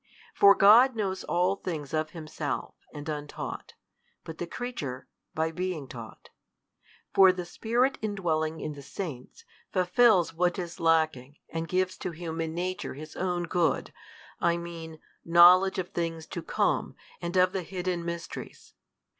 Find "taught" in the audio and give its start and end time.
5.87-6.31